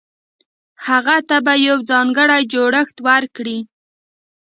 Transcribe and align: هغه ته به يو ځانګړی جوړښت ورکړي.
هغه 0.87 1.15
ته 1.29 1.37
به 1.45 1.53
يو 1.67 1.77
ځانګړی 1.89 2.41
جوړښت 2.53 2.97
ورکړي. 3.07 3.59